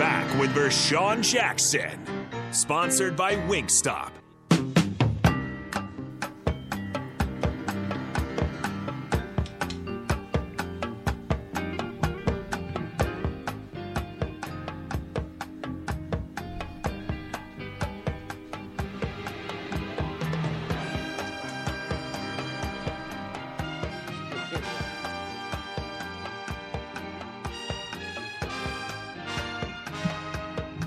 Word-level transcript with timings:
Back 0.00 0.40
with 0.40 0.54
Vershan 0.54 1.22
Jackson. 1.22 2.00
Sponsored 2.52 3.16
by 3.16 3.34
Wingstop. 3.34 4.19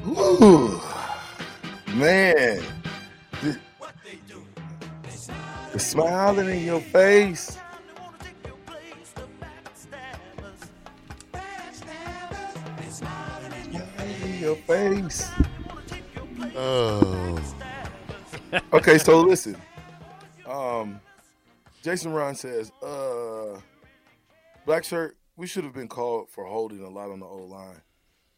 Ooh, 0.06 0.82
man. 1.94 2.62
The, 3.42 3.58
the 5.72 5.80
smiling 5.80 6.50
in 6.50 6.66
your 6.66 6.82
face. 6.82 7.58
In 14.24 14.40
your 14.40 14.56
face. 14.56 15.30
Oh. 16.56 17.40
Okay, 18.74 18.98
so 18.98 19.22
listen. 19.28 19.56
Um, 20.46 21.00
Jason 21.82 22.12
Ron 22.12 22.36
says, 22.36 22.72
uh, 22.82 23.60
Black 24.66 24.84
Shirt, 24.84 25.18
we 25.38 25.48
should 25.48 25.64
have 25.64 25.74
been 25.74 25.88
called 25.88 26.30
for 26.30 26.44
holding 26.44 26.84
a 26.84 26.90
lot 26.90 27.10
on 27.10 27.20
the 27.20 27.26
old 27.26 27.50
line. 27.50 27.82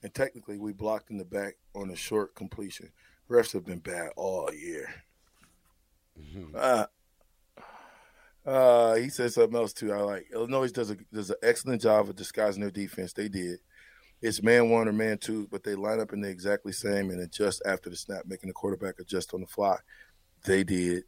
And 0.06 0.14
technically, 0.14 0.60
we 0.60 0.72
blocked 0.72 1.10
in 1.10 1.18
the 1.18 1.26
back 1.26 1.56
on 1.74 1.90
a 1.90 1.96
short 1.96 2.36
completion. 2.36 2.92
Refs 3.28 3.54
have 3.54 3.66
been 3.66 3.80
bad 3.80 4.12
all 4.16 4.54
year. 4.54 4.88
Uh, 6.54 6.86
uh, 8.46 8.94
he 8.98 9.10
said 9.10 9.34
something 9.34 9.58
else 9.58 9.74
too. 9.74 9.92
I 9.92 10.02
like 10.02 10.28
Illinois 10.32 10.72
does 10.72 10.92
a 10.92 10.98
does 11.12 11.32
an 11.32 11.38
excellent 11.42 11.82
job 11.82 12.08
of 12.08 12.16
disguising 12.16 12.62
their 12.62 12.70
defense. 12.70 13.14
They 13.14 13.28
did. 13.28 13.58
It's 14.22 14.44
man 14.44 14.70
one 14.70 14.88
or 14.88 14.94
man 14.94 15.18
two, 15.18 15.48
but 15.50 15.64
they 15.64 15.74
line 15.74 16.00
up 16.00 16.14
in 16.14 16.22
the 16.22 16.30
exactly 16.30 16.72
same 16.72 17.10
and 17.10 17.22
adjust 17.22 17.64
after 17.66 17.90
the 17.90 17.96
snap, 17.96 18.28
making 18.28 18.50
the 18.50 18.54
quarterback 18.54 19.00
adjust 19.00 19.34
on 19.34 19.42
the 19.42 19.48
fly. 19.48 19.78
They 20.46 20.64
did. 20.64 21.06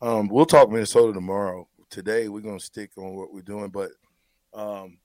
Um, 0.00 0.28
we'll 0.28 0.46
talk 0.46 0.70
Minnesota 0.70 1.14
tomorrow. 1.14 1.66
Today 1.88 2.28
we're 2.28 2.42
gonna 2.42 2.60
stick 2.60 2.92
on 2.96 3.16
what 3.16 3.34
we're 3.34 3.42
doing, 3.42 3.70
but 3.70 3.90
um, 4.54 4.98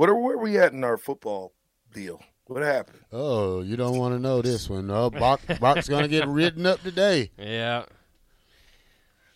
what 0.00 0.08
are 0.08 0.14
where 0.14 0.38
we 0.38 0.56
at 0.56 0.72
in 0.72 0.82
our 0.82 0.96
football 0.96 1.52
deal? 1.92 2.22
What 2.46 2.62
happened? 2.62 3.00
Oh, 3.12 3.60
you 3.60 3.76
don't 3.76 3.98
want 3.98 4.14
to 4.14 4.18
know 4.18 4.40
this 4.40 4.66
one. 4.66 4.90
Oh, 4.90 5.10
Bach, 5.10 5.42
Bach's 5.60 5.88
going 5.90 6.04
to 6.04 6.08
get 6.08 6.26
written 6.26 6.64
up 6.64 6.82
today. 6.82 7.30
Yeah. 7.36 7.84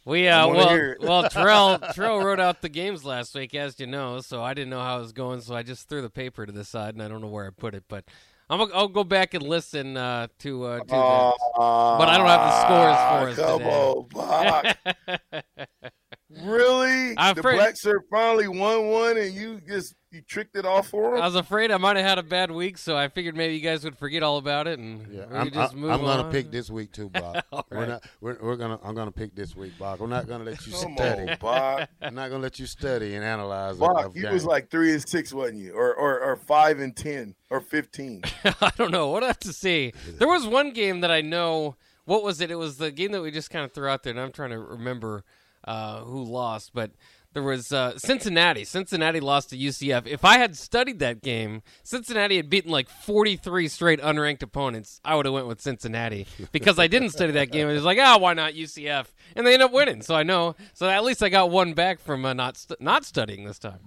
We 0.06 0.27
uh 0.27 0.49
well 0.49 0.94
well 1.00 1.28
Terrell 1.28 1.78
Terrell 1.94 2.25
wrote 2.25 2.41
out 2.41 2.62
the 2.62 2.71
games 2.71 3.05
last 3.05 3.34
week 3.34 3.55
as 3.55 3.78
you 3.78 3.87
know, 3.87 4.21
so 4.22 4.43
I 4.43 4.55
didn't 4.55 4.71
know 4.71 4.81
how 4.81 4.97
it 4.97 5.00
was 5.00 5.12
going, 5.12 5.43
so 5.43 5.55
I 5.55 5.62
just 5.62 5.87
threw 5.87 6.00
the 6.00 6.09
paper 6.09 6.47
to 6.47 6.53
the 6.53 6.65
side 6.65 6.94
and 6.94 7.03
I 7.03 7.09
don't 7.09 7.21
know 7.21 7.28
where 7.28 7.47
I 7.47 7.50
put 7.50 7.75
it, 7.75 7.84
but 7.88 8.05
I'm 8.49 8.59
gonna, 8.59 8.72
I'll 8.75 8.88
go 8.88 9.05
back 9.05 9.34
and 9.34 9.43
listen 9.43 9.99
uh, 9.99 10.28
to 10.38 10.65
uh, 10.65 10.78
to 10.81 10.87
that. 10.87 11.34
But 11.59 12.09
I 12.09 12.17
don't 12.17 12.27
have 12.27 12.41
the 12.41 12.61
scores 12.65 12.97
for 13.11 13.28
us 13.31 13.38
Ah, 13.38 13.49
Come 13.50 13.59
today. 13.59 14.75
on, 15.11 15.12
Bach. 15.12 15.84
really? 16.43 17.15
I'm 17.17 17.34
the 17.34 17.41
afraid- 17.41 17.56
black 17.56 17.77
shirt 17.78 18.03
finally 18.11 18.49
won 18.49 18.89
one, 18.89 19.17
and 19.17 19.33
you 19.34 19.61
just 19.67 19.95
you 20.11 20.22
tricked 20.22 20.55
it 20.56 20.65
off 20.65 20.89
for 20.89 21.17
him. 21.17 21.22
I 21.22 21.27
was 21.27 21.34
afraid 21.34 21.72
I 21.72 21.77
might 21.77 21.97
have 21.97 22.06
had 22.06 22.19
a 22.19 22.22
bad 22.22 22.50
week, 22.53 22.78
so 22.78 22.97
I 22.97 23.09
figured 23.09 23.37
maybe 23.37 23.55
you 23.56 23.61
guys 23.61 23.83
would 23.83 23.99
forget 23.99 24.22
all 24.22 24.37
about 24.39 24.69
it 24.69 24.78
and 24.78 25.12
Yeah, 25.12 25.27
we 25.28 25.37
I'm, 25.37 25.50
just 25.50 25.73
I- 25.73 25.77
move 25.77 25.91
I'm 25.91 26.05
on. 26.05 26.19
gonna 26.19 26.31
pick 26.31 26.53
this 26.53 26.71
week 26.71 26.93
too, 26.93 27.09
Bach. 27.11 27.44
All 27.53 27.67
We're 27.71 27.87
not. 27.87 28.05
We're, 28.21 28.37
we're 28.41 28.56
gonna. 28.56 28.78
I'm 28.84 28.94
gonna 28.94 29.11
pick 29.11 29.34
this 29.34 29.56
week, 29.56 29.73
Bach. 29.78 29.99
We're 29.99 30.06
not 30.06 30.28
gonna 30.28 30.44
let 30.44 30.65
you 30.67 30.73
Come 30.73 30.94
study. 30.97 31.31
on, 31.33 31.37
Bach. 31.41 31.89
I'm 32.03 32.15
not 32.15 32.31
gonna 32.31 32.43
let 32.43 32.59
you 32.61 32.67
study 32.67 33.15
and 33.17 33.25
analyze. 33.25 33.77
a- 33.77 33.81
Bach, 33.81 34.15
you 34.15 34.23
game. 34.23 34.33
was 34.33 34.44
like 34.44 34.71
three 34.71 34.93
and 34.93 35.06
six, 35.09 35.33
wasn't 35.33 35.59
you? 35.59 35.73
Or 35.75 35.93
or, 35.94 36.21
or 36.21 36.37
five 36.37 36.78
and 36.78 36.94
ten 36.97 37.34
or 37.50 37.61
fifteen. 37.61 38.23
I 38.61 38.71
don't 38.77 38.93
know. 38.93 39.09
What 39.09 39.25
I 39.25 39.28
have 39.28 39.41
to 39.41 39.53
see? 39.53 39.93
There 40.19 40.28
was 40.28 40.47
one 40.47 40.73
game 40.73 41.00
that 41.00 41.11
I 41.11 41.23
know. 41.23 41.75
What 42.05 42.23
was 42.23 42.41
it? 42.41 42.50
It 42.53 42.56
was 42.56 42.77
the 42.77 42.93
game 42.93 43.11
that 43.12 43.23
we 43.23 43.31
just 43.33 43.50
kind 43.50 43.65
of 43.65 43.73
threw 43.73 43.89
out 43.89 44.03
there, 44.05 44.12
and 44.12 44.21
I'm 44.21 44.31
trying 44.31 44.50
to 44.50 44.59
remember 44.61 45.25
uh, 45.66 46.00
who 46.00 46.22
lost. 46.25 46.70
But 46.75 46.92
there 47.32 47.42
was 47.42 47.72
uh, 47.72 47.98
Cincinnati. 47.98 48.64
Cincinnati 48.64 49.19
lost 49.20 49.50
to 49.50 49.56
UCF. 49.58 50.06
If 50.06 50.25
I 50.25 50.38
had 50.38 50.56
studied 50.56 51.00
that 51.00 51.20
game, 51.20 51.62
Cincinnati 51.82 52.36
had 52.36 52.48
beaten 52.48 52.70
like 52.70 52.88
43 52.88 53.66
straight 53.69 54.00
unranked 54.00 54.42
opponents. 54.42 55.00
I 55.04 55.16
would 55.16 55.26
have 55.26 55.34
went 55.34 55.48
with 55.48 55.60
Cincinnati 55.60 56.26
because 56.52 56.78
I 56.78 56.86
didn't 56.86 57.10
study 57.10 57.32
that 57.32 57.50
game. 57.50 57.69
It 57.69 57.75
was 57.75 57.82
like, 57.84 57.98
ah, 58.00 58.19
why 58.19 58.34
not 58.34 58.52
UCF? 58.52 59.06
And 59.34 59.44
they 59.47 59.54
end 59.54 59.62
up 59.64 59.72
winning. 59.72 60.02
So 60.02 60.14
I 60.14 60.22
know. 60.22 60.54
So 60.75 60.88
at 60.88 61.02
least 61.02 61.22
I 61.25 61.28
got 61.28 61.50
one 61.50 61.72
back 61.75 61.98
from 62.00 62.25
uh, 62.25 62.34
not 62.34 62.56
st- 62.56 62.81
not 62.81 63.04
studying 63.04 63.44
this 63.44 63.58
time. 63.58 63.81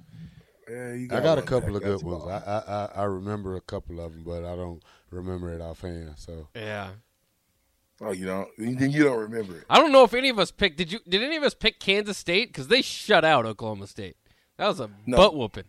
Yeah, 0.69 0.93
you 0.93 1.07
I 1.09 1.21
got 1.21 1.37
a 1.37 1.41
couple 1.41 1.69
back. 1.69 1.77
of 1.77 1.83
good 1.83 1.91
That's 1.93 2.03
ones. 2.03 2.25
I, 2.27 2.37
I 2.45 2.73
I 2.73 2.89
I 2.97 3.03
remember 3.05 3.55
a 3.55 3.61
couple 3.61 4.01
of 4.01 4.11
them, 4.11 4.23
but 4.25 4.43
I 4.43 4.57
don't 4.57 4.83
remember 5.11 5.53
it 5.53 5.61
offhand. 5.61 6.15
So 6.17 6.49
Yeah. 6.53 6.89
Oh, 7.99 8.11
you 8.11 8.25
don't? 8.27 8.47
Then 8.57 8.91
you 8.91 9.03
don't 9.03 9.17
remember 9.19 9.57
it. 9.57 9.63
I 9.69 9.79
don't 9.79 9.91
know 9.91 10.03
if 10.03 10.13
any 10.13 10.29
of 10.29 10.37
us 10.37 10.51
picked. 10.51 10.77
Did 10.77 10.91
you? 10.91 10.99
Did 11.07 11.23
any 11.23 11.35
of 11.35 11.43
us 11.43 11.53
pick 11.55 11.79
Kansas 11.79 12.17
State? 12.17 12.49
Because 12.49 12.67
they 12.67 12.81
shut 12.83 13.25
out 13.25 13.45
Oklahoma 13.45 13.87
State. 13.87 14.17
That 14.57 14.67
was 14.67 14.79
a 14.79 14.89
No. 15.05 15.17
butt 15.17 15.35
whooping. 15.35 15.63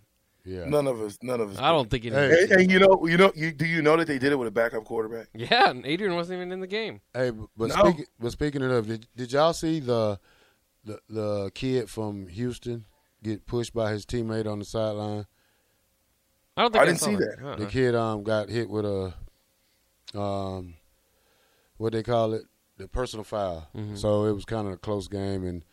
yeah. 0.45 0.65
None 0.67 0.87
of 0.87 1.01
us. 1.01 1.19
None 1.23 1.41
of 1.41 1.51
us. 1.53 1.59
I 1.59 1.71
don't 1.73 1.91
think 1.91 2.05
it. 2.05 2.13
Hey. 2.13 2.43
And, 2.45 2.53
and 2.53 2.71
you 2.71 2.79
know, 2.81 3.07
you 3.07 3.17
know, 3.17 3.33
you 3.35 3.51
do 3.53 3.65
you 3.67 3.81
know 3.81 3.97
that 3.97 4.07
they 4.07 4.19
did 4.19 4.33
it 4.33 4.37
with 4.39 4.49
a 4.49 4.51
backup 4.51 4.85
quarterback? 4.85 5.29
Yeah, 5.35 5.71
and 5.71 5.87
Adrian 5.87 6.15
wasn't 6.15 6.37
even 6.39 6.53
in 6.53 6.61
the 6.61 6.67
game. 6.67 7.01
Hey, 7.15 7.31
but 7.57 7.69
No. 7.69 7.75
speaking 7.77 8.05
but 8.21 8.33
speaking 8.33 8.63
of, 8.63 8.87
did, 8.87 9.07
did 9.17 9.33
y'all 9.33 9.53
see 9.55 9.81
the, 9.81 10.19
the 10.85 11.01
the 11.09 11.51
kid 11.55 11.89
from 11.89 12.27
Houston 12.29 12.85
get 13.23 13.47
pushed 13.47 13.73
by 13.73 13.91
his 13.91 14.05
teammate 14.05 14.47
on 14.47 14.59
the 14.59 14.65
sideline? 14.67 15.25
I 16.59 16.63
don't 16.63 16.73
think 16.73 16.81
I 16.81 16.83
I, 16.83 16.87
didn't 16.87 17.01
saw 17.01 17.07
see 17.07 17.17
that. 17.17 17.37
that. 17.41 17.47
Uh-uh. 17.47 17.57
The 17.57 17.67
kid 17.67 17.95
um 17.95 18.23
got 18.23 18.49
hit 18.51 18.69
with 18.69 18.85
a 18.85 19.15
um 20.15 20.75
what 21.79 21.93
they 21.93 22.03
call 22.03 22.35
it 22.35 22.43
the 22.77 22.87
personal 22.87 23.25
foul. 23.25 23.69
Mm-hmm. 23.75 23.97
So 23.97 24.25
it 24.27 24.33
was 24.33 24.45
kind 24.45 24.67
of 24.67 24.75
a 24.75 24.79
close 24.79 25.09
game 25.09 25.45
and. 25.45 25.65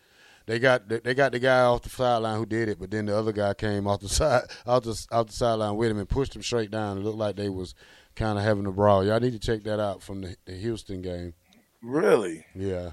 They 0.48 0.60
got 0.60 0.88
they 0.88 1.12
got 1.12 1.32
the 1.32 1.40
guy 1.40 1.62
off 1.62 1.82
the 1.82 1.88
sideline 1.88 2.38
who 2.38 2.46
did 2.46 2.68
it, 2.68 2.78
but 2.78 2.92
then 2.92 3.06
the 3.06 3.18
other 3.18 3.32
guy 3.32 3.52
came 3.52 3.88
off 3.88 3.98
the 3.98 4.08
side 4.20 4.42
off 4.64 4.84
the 4.84 5.06
off 5.10 5.26
the 5.26 5.32
sideline 5.32 5.74
with 5.74 5.90
him 5.90 5.98
and 5.98 6.08
pushed 6.08 6.36
him 6.36 6.42
straight 6.44 6.70
down. 6.70 6.98
It 6.98 7.00
looked 7.00 7.18
like 7.18 7.34
they 7.34 7.48
was 7.48 7.74
kind 8.14 8.38
of 8.38 8.44
having 8.44 8.64
a 8.64 8.70
brawl. 8.70 9.04
Y'all 9.04 9.18
need 9.18 9.32
to 9.32 9.40
check 9.40 9.64
that 9.64 9.80
out 9.80 10.04
from 10.04 10.20
the, 10.20 10.36
the 10.44 10.52
Houston 10.52 11.02
game. 11.02 11.34
Really? 11.82 12.46
Yeah, 12.54 12.92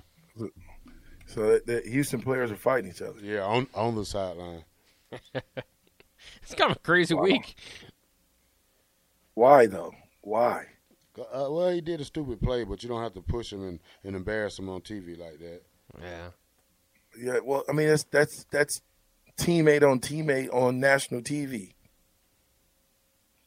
So 1.28 1.52
that, 1.52 1.68
that 1.68 1.86
Houston 1.86 2.24
players 2.24 2.50
are 2.50 2.56
fighting 2.56 2.90
each 2.90 3.04
other. 3.04 3.20
yeah, 3.22 3.44
on 3.44 3.68
on 3.76 3.94
the 3.96 4.06
sideline. 4.06 4.64
It's 6.42 6.56
kind 6.56 6.72
of 6.72 6.78
a 6.78 6.80
crazy 6.80 7.14
week. 7.14 7.56
Why 9.34 9.68
though? 9.68 9.94
Why? 10.22 10.66
Uh, 11.18 11.48
well, 11.52 11.70
he 11.70 11.82
did 11.82 12.02
a 12.02 12.06
stupid 12.06 12.42
play, 12.42 12.64
but 12.64 12.82
you 12.82 12.90
don't 12.90 13.04
have 13.04 13.14
to 13.14 13.22
push 13.22 13.54
him 13.54 13.68
and, 13.68 13.80
and 14.04 14.16
embarrass 14.16 14.58
him 14.58 14.70
on 14.70 14.82
TV 14.82 15.18
like 15.18 15.40
that. 15.40 15.62
Yeah. 16.02 16.28
Yeah. 17.20 17.40
Well, 17.44 17.64
I 17.70 17.74
mean, 17.74 17.88
that's 17.90 18.04
that's 18.06 18.46
that's 18.52 18.82
teammate 19.38 19.90
on 19.90 20.00
teammate 20.00 20.54
on 20.54 20.80
national 20.80 21.22
TV. 21.22 21.74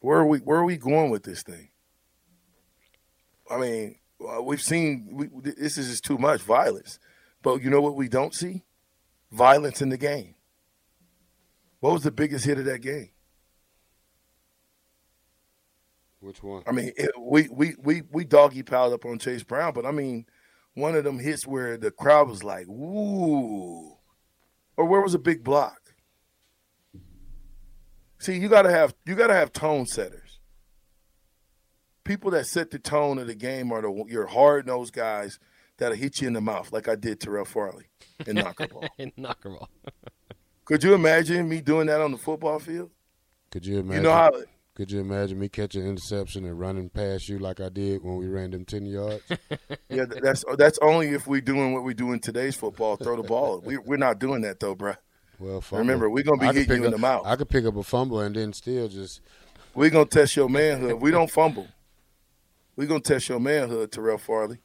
Where 0.00 0.18
are 0.18 0.26
we? 0.26 0.38
Where 0.38 0.58
are 0.58 0.64
we 0.64 0.76
going 0.76 1.10
with 1.10 1.24
this 1.24 1.42
thing? 1.42 1.70
I 3.50 3.58
mean, 3.58 3.96
uh, 4.20 4.42
we've 4.42 4.62
seen 4.62 5.08
we, 5.12 5.28
this 5.42 5.78
is 5.78 5.88
just 5.88 6.04
too 6.04 6.18
much 6.18 6.42
violence, 6.42 6.98
but 7.42 7.62
you 7.62 7.70
know 7.70 7.80
what 7.80 7.96
we 7.96 8.08
don't 8.08 8.34
see? 8.34 8.62
Violence 9.32 9.82
in 9.82 9.88
the 9.88 9.98
game. 9.98 10.36
What 11.80 11.92
was 11.92 12.02
the 12.02 12.12
biggest 12.12 12.44
hit 12.44 12.58
of 12.58 12.64
that 12.66 12.80
game? 12.80 13.10
Which 16.20 16.42
one? 16.42 16.62
I 16.66 16.72
mean, 16.72 16.92
it, 16.96 17.10
we 17.18 17.48
we 17.48 17.74
we 17.82 18.02
we 18.10 18.24
doggy 18.24 18.62
piled 18.62 18.92
up 18.92 19.04
on 19.04 19.18
Chase 19.18 19.42
Brown, 19.44 19.72
but 19.74 19.84
I 19.86 19.90
mean, 19.90 20.26
one 20.74 20.94
of 20.94 21.04
them 21.04 21.18
hits 21.18 21.46
where 21.46 21.76
the 21.76 21.90
crowd 21.90 22.28
was 22.28 22.42
like, 22.42 22.66
"Ooh," 22.68 23.96
or 24.76 24.84
where 24.86 25.00
was 25.02 25.14
a 25.14 25.18
big 25.18 25.44
block? 25.44 25.94
See, 28.18 28.36
you 28.38 28.48
gotta 28.48 28.70
have 28.70 28.94
you 29.04 29.14
gotta 29.14 29.34
have 29.34 29.52
tone 29.52 29.86
setters. 29.86 30.40
People 32.04 32.30
that 32.30 32.46
set 32.46 32.70
the 32.70 32.78
tone 32.78 33.18
of 33.18 33.26
the 33.26 33.34
game 33.34 33.72
are 33.72 33.82
the 33.82 34.04
your 34.08 34.26
hard 34.26 34.66
nosed 34.66 34.94
guys 34.94 35.38
that'll 35.76 35.96
hit 35.96 36.20
you 36.20 36.28
in 36.28 36.32
the 36.32 36.40
mouth, 36.40 36.72
like 36.72 36.88
I 36.88 36.94
did 36.94 37.20
Terrell 37.20 37.44
Farley 37.44 37.86
in 38.26 38.36
Knockerball. 38.38 38.88
in 38.98 39.12
Knockerball. 39.18 39.66
Could 40.64 40.82
you 40.82 40.94
imagine 40.94 41.48
me 41.48 41.60
doing 41.60 41.86
that 41.88 42.00
on 42.00 42.12
the 42.12 42.18
football 42.18 42.58
field? 42.58 42.90
Could 43.50 43.66
you 43.66 43.78
imagine? 43.80 44.02
You 44.02 44.08
know 44.08 44.14
how 44.14 44.30
could 44.76 44.90
you 44.92 45.00
imagine 45.00 45.38
me 45.38 45.48
catching 45.48 45.82
an 45.82 45.88
interception 45.88 46.44
and 46.44 46.60
running 46.60 46.90
past 46.90 47.28
you 47.30 47.38
like 47.38 47.60
I 47.60 47.70
did 47.70 48.04
when 48.04 48.16
we 48.16 48.26
ran 48.26 48.50
them 48.50 48.64
ten 48.66 48.84
yards? 48.84 49.22
yeah, 49.88 50.04
that's 50.04 50.44
that's 50.58 50.78
only 50.82 51.08
if 51.08 51.26
we're 51.26 51.40
doing 51.40 51.72
what 51.72 51.82
we 51.82 51.94
do 51.94 52.12
in 52.12 52.20
today's 52.20 52.54
football, 52.54 52.96
throw 52.96 53.16
the 53.16 53.22
ball. 53.22 53.60
We, 53.64 53.78
we're 53.78 53.96
not 53.96 54.18
doing 54.18 54.42
that 54.42 54.60
though, 54.60 54.76
bruh. 54.76 54.98
Well, 55.38 55.60
fumble. 55.62 55.80
remember 55.80 56.10
we're 56.10 56.24
gonna 56.24 56.38
be 56.40 56.46
I 56.46 56.48
could 56.50 56.56
hitting 56.58 56.70
you 56.76 56.76
pick 56.76 56.80
in 56.82 56.86
up- 56.86 56.92
the 56.92 56.98
mouth. 56.98 57.26
I 57.26 57.36
could 57.36 57.48
pick 57.48 57.64
up 57.64 57.76
a 57.76 57.82
fumble 57.82 58.20
and 58.20 58.36
then 58.36 58.52
still 58.52 58.86
just 58.88 59.22
We're 59.74 59.90
gonna 59.90 60.04
test 60.04 60.36
your 60.36 60.48
manhood. 60.50 61.00
We 61.00 61.10
don't 61.10 61.30
fumble. 61.30 61.68
We're 62.76 62.86
gonna 62.86 63.00
test 63.00 63.30
your 63.30 63.40
manhood, 63.40 63.90
Terrell 63.92 64.18
Farley. 64.18 64.58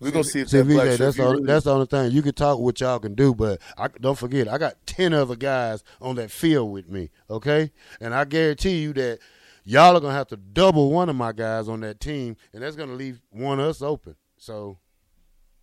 We're 0.00 0.10
gonna 0.10 0.24
see 0.24 0.40
if 0.40 0.48
See, 0.48 0.62
that 0.62 0.64
VJ, 0.64 0.98
that's 0.98 1.18
you 1.18 1.24
all, 1.24 1.32
really- 1.32 1.44
that's 1.46 1.66
the 1.66 1.74
only 1.74 1.84
thing. 1.84 2.12
You 2.12 2.22
can 2.22 2.32
talk 2.32 2.58
what 2.58 2.80
y'all 2.80 2.98
can 2.98 3.14
do, 3.14 3.34
but 3.34 3.60
I, 3.76 3.88
don't 3.88 4.16
forget, 4.16 4.48
I 4.48 4.56
got 4.56 4.74
ten 4.86 5.12
other 5.12 5.36
guys 5.36 5.84
on 6.00 6.16
that 6.16 6.30
field 6.30 6.72
with 6.72 6.88
me. 6.88 7.10
Okay, 7.28 7.70
and 8.00 8.14
I 8.14 8.24
guarantee 8.24 8.78
you 8.78 8.94
that 8.94 9.18
y'all 9.64 9.96
are 9.96 10.00
gonna 10.00 10.14
have 10.14 10.28
to 10.28 10.36
double 10.36 10.90
one 10.90 11.08
of 11.08 11.16
my 11.16 11.32
guys 11.32 11.68
on 11.68 11.80
that 11.80 12.00
team, 12.00 12.36
and 12.52 12.62
that's 12.62 12.76
gonna 12.76 12.94
leave 12.94 13.20
one 13.30 13.60
of 13.60 13.66
us 13.66 13.82
open. 13.82 14.16
So 14.38 14.78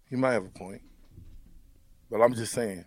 You 0.09 0.17
might 0.17 0.33
have 0.33 0.45
a 0.45 0.49
point, 0.49 0.81
but 2.09 2.21
I'm 2.21 2.33
just 2.33 2.53
saying 2.53 2.85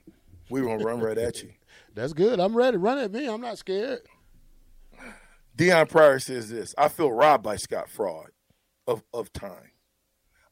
we're 0.49 0.65
gonna 0.65 0.85
run 0.85 1.01
right 1.01 1.19
at 1.19 1.43
you. 1.43 1.51
that's 1.95 2.13
good. 2.13 2.41
I'm 2.41 2.57
ready. 2.57 2.77
Run 2.77 2.99
at 2.99 3.13
me. 3.13 3.27
I'm 3.27 3.41
not 3.41 3.59
scared. 3.59 4.01
Deion 5.57 5.89
Pryor 5.89 6.19
says 6.19 6.49
this: 6.49 6.75
I 6.79 6.89
feel 6.89 7.13
robbed 7.13 7.45
by 7.45 7.57
Scott 7.57 7.89
Fraud 7.89 8.31
of 8.87 9.03
of 9.13 9.33
time. 9.33 9.73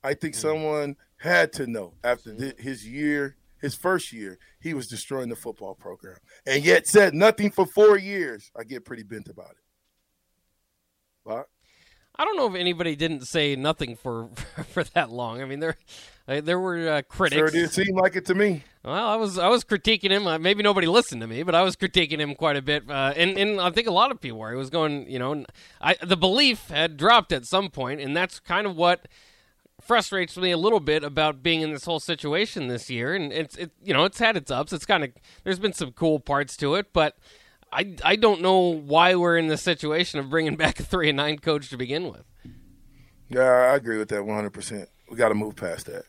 I 0.03 0.15
think 0.15 0.35
hmm. 0.35 0.41
someone 0.41 0.97
had 1.19 1.53
to 1.55 1.67
know 1.67 1.95
after 2.05 2.35
thi- 2.35 2.55
his 2.59 2.87
year, 2.87 3.37
his 3.61 3.75
first 3.75 4.13
year, 4.13 4.39
he 4.61 4.75
was 4.75 4.87
destroying 4.87 5.29
the 5.29 5.37
football 5.37 5.75
program, 5.75 6.19
and 6.47 6.65
yet 6.65 6.87
said 6.87 7.15
nothing 7.15 7.51
for 7.51 7.67
four 7.67 7.99
years. 7.99 8.51
I 8.59 8.65
get 8.65 8.85
pretty 8.85 9.03
bent 9.03 9.29
about 9.29 9.51
it. 9.53 9.68
I 12.21 12.25
don't 12.25 12.37
know 12.37 12.49
if 12.49 12.55
anybody 12.57 12.97
didn't 12.97 13.27
say 13.27 13.55
nothing 13.55 13.95
for 13.95 14.29
for 14.71 14.85
that 14.85 15.11
long. 15.11 15.41
I 15.41 15.45
mean, 15.45 15.61
there 15.61 15.77
there 16.27 16.59
were 16.59 16.89
uh, 16.89 17.03
critics. 17.03 17.39
sure 17.39 17.51
did 17.51 17.73
seem 17.73 17.95
like 17.95 18.17
it 18.17 18.27
to 18.27 18.35
me. 18.35 18.65
Well, 18.85 19.09
I 19.09 19.17
was 19.17 19.39
I 19.39 19.49
was 19.49 19.65
critiquing 19.65 20.11
him. 20.11 20.27
Uh, 20.27 20.39
maybe 20.39 20.63
nobody 20.63 20.87
listened 20.87 21.21
to 21.21 21.27
me, 21.27 21.43
but 21.43 21.55
I 21.55 21.63
was 21.63 21.77
critiquing 21.77 22.19
him 22.19 22.35
quite 22.35 22.57
a 22.57 22.63
bit, 22.63 22.91
uh, 22.91 23.13
and 23.17 23.39
and 23.39 23.61
I 23.61 23.71
think 23.71 23.87
a 23.87 23.93
lot 23.93 24.11
of 24.11 24.21
people 24.21 24.39
were. 24.39 24.51
He 24.51 24.57
was 24.57 24.71
going, 24.71 25.09
you 25.09 25.19
know, 25.19 25.45
I 25.81 25.95
the 26.03 26.17
belief 26.17 26.69
had 26.69 26.97
dropped 26.97 27.33
at 27.33 27.47
some 27.47 27.71
point, 27.71 28.01
and 28.01 28.17
that's 28.17 28.41
kind 28.41 28.67
of 28.67 28.77
what 28.77 29.07
frustrates 29.81 30.37
me 30.37 30.51
a 30.51 30.59
little 30.59 30.81
bit 30.81 31.05
about 31.05 31.43
being 31.43 31.61
in 31.61 31.73
this 31.73 31.85
whole 31.85 32.01
situation 32.01 32.67
this 32.67 32.91
year. 32.91 33.15
And 33.15 33.33
it's 33.33 33.57
it 33.57 33.71
you 33.83 33.95
know 33.95 34.05
it's 34.05 34.19
had 34.19 34.37
its 34.37 34.51
ups. 34.51 34.73
It's 34.73 34.87
kind 34.87 35.05
of 35.05 35.11
there's 35.45 35.61
been 35.61 35.73
some 35.73 35.93
cool 35.93 36.19
parts 36.19 36.57
to 36.59 36.75
it, 36.75 36.93
but 36.93 37.17
I 37.73 37.95
I 38.05 38.17
don't 38.17 38.41
know 38.41 38.59
why 38.59 39.15
we're 39.15 39.37
in 39.37 39.49
this 39.49 39.63
situation 39.63 40.21
of 40.21 40.31
bringing 40.31 40.57
back 40.57 40.81
a 40.81 40.83
three 40.83 41.09
and 41.09 41.17
nine 41.17 41.39
coach 41.39 41.71
to 41.71 41.77
begin 41.77 42.11
with. 42.11 42.25
Yeah, 43.29 43.43
I 43.43 43.77
agree 43.77 43.99
with 43.99 44.09
that 44.09 44.25
100. 44.25 44.51
percent 44.51 44.89
We 45.11 45.17
got 45.17 45.29
to 45.29 45.35
move 45.35 45.57
past 45.57 45.87
that. 45.87 46.05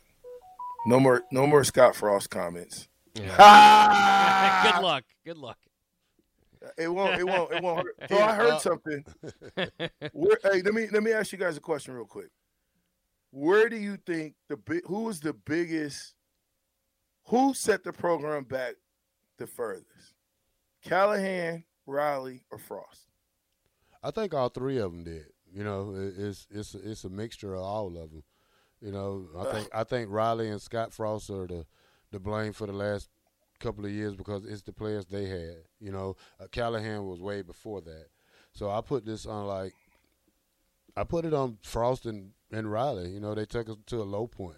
No 0.85 0.99
more, 0.99 1.23
no 1.31 1.45
more 1.45 1.63
Scott 1.63 1.95
Frost 1.95 2.29
comments. 2.29 2.87
Ah! 3.37 4.71
Good 4.73 4.81
luck. 4.83 5.03
Good 5.25 5.37
luck. 5.37 5.57
It 6.77 6.87
won't. 6.87 7.19
It 7.19 7.25
won't. 7.25 7.51
It 7.53 7.63
won't. 7.63 7.85
Hurt. 7.85 7.95
Oh, 8.11 8.19
I 8.19 8.35
heard 8.35 8.61
something. 8.61 9.05
Where, 10.13 10.37
hey, 10.43 10.61
let 10.61 10.73
me 10.73 10.87
let 10.91 11.03
me 11.03 11.11
ask 11.11 11.31
you 11.31 11.37
guys 11.37 11.57
a 11.57 11.61
question 11.61 11.93
real 11.93 12.05
quick. 12.05 12.29
Where 13.31 13.69
do 13.69 13.77
you 13.77 13.97
think 14.05 14.35
the 14.47 14.57
big? 14.57 14.85
Who 14.85 15.03
was 15.03 15.19
the 15.19 15.33
biggest? 15.33 16.13
Who 17.25 17.53
set 17.53 17.83
the 17.83 17.93
program 17.93 18.43
back 18.43 18.75
the 19.37 19.47
furthest? 19.47 20.13
Callahan, 20.83 21.63
Riley, 21.85 22.43
or 22.51 22.57
Frost? 22.57 23.07
I 24.03 24.11
think 24.11 24.33
all 24.33 24.49
three 24.49 24.77
of 24.77 24.91
them 24.91 25.03
did. 25.03 25.25
You 25.53 25.63
know, 25.63 25.93
it's 25.95 26.47
it's 26.51 26.75
it's 26.75 27.03
a 27.03 27.09
mixture 27.09 27.55
of 27.55 27.61
all 27.61 27.87
of 27.87 28.11
them. 28.11 28.23
You 28.81 28.91
know, 28.91 29.27
I 29.37 29.51
think 29.51 29.69
I 29.73 29.83
think 29.83 30.09
Riley 30.09 30.49
and 30.49 30.61
Scott 30.61 30.93
Frost 30.93 31.29
are 31.29 31.47
the 31.47 31.65
the 32.11 32.19
blame 32.19 32.53
for 32.53 32.67
the 32.67 32.73
last 32.73 33.09
couple 33.59 33.85
of 33.85 33.91
years 33.91 34.15
because 34.15 34.45
it's 34.45 34.61
the 34.61 34.71
players 34.71 35.05
they 35.05 35.25
had. 35.25 35.57
You 35.79 35.91
know, 35.91 36.15
uh, 36.39 36.45
Callahan 36.51 37.05
was 37.05 37.19
way 37.19 37.41
before 37.41 37.81
that. 37.81 38.07
So 38.53 38.69
I 38.69 38.81
put 38.81 39.05
this 39.05 39.25
on 39.25 39.47
like 39.47 39.73
I 40.95 41.03
put 41.03 41.25
it 41.25 41.33
on 41.33 41.57
Frost 41.61 42.05
and, 42.05 42.31
and 42.51 42.71
Riley. 42.71 43.09
You 43.09 43.19
know, 43.19 43.35
they 43.35 43.45
took 43.45 43.69
us 43.69 43.77
to 43.87 44.01
a 44.01 44.03
low 44.03 44.27
point. 44.27 44.57